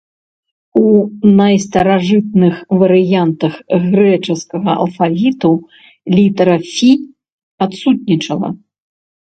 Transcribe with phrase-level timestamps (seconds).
[0.79, 0.85] У
[1.41, 2.55] найстаражытных
[2.85, 3.53] варыянтах
[3.91, 5.51] грэчаскага алфавіту
[6.17, 6.91] літара фі
[7.71, 8.49] адсутнічала.